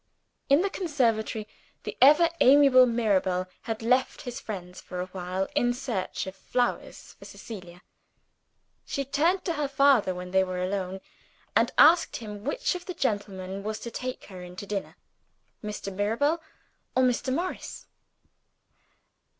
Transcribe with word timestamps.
In 0.49 0.61
the 0.61 0.69
conservatory 0.71 1.47
the 1.83 1.95
ever 2.01 2.29
amiable 2.39 2.87
Mirabel 2.87 3.45
had 3.65 3.83
left 3.83 4.21
his 4.23 4.39
friends 4.39 4.81
for 4.81 4.99
a 4.99 5.05
while 5.05 5.47
in 5.53 5.75
search 5.75 6.25
of 6.25 6.35
flowers 6.35 7.13
for 7.19 7.25
Cecilia. 7.25 7.83
She 8.83 9.05
turned 9.05 9.45
to 9.45 9.53
her 9.53 9.67
father 9.67 10.15
when 10.15 10.31
they 10.31 10.43
were 10.43 10.57
alone, 10.57 11.01
and 11.55 11.71
asked 11.77 12.15
him 12.15 12.43
which 12.43 12.73
of 12.73 12.87
the 12.87 12.95
gentlemen 12.95 13.61
was 13.61 13.77
to 13.81 13.91
take 13.91 14.23
her 14.25 14.41
in 14.41 14.55
to 14.55 14.65
dinner 14.65 14.97
Mr. 15.63 15.93
Mirabel 15.93 16.41
or 16.95 17.03
Mr. 17.03 17.31
Morris? 17.31 17.85